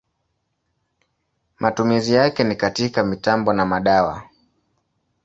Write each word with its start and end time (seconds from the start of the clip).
Matumizi 1.59 2.13
yake 2.13 2.43
ni 2.43 2.55
katika 2.55 3.03
mitambo 3.03 3.53
na 3.53 3.65
madawa. 3.65 4.23